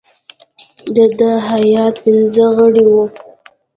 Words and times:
د 0.95 0.97
دې 1.19 1.33
هیات 1.49 1.95
پنځه 2.03 2.45
غړي 2.57 2.85
وه. 2.93 3.05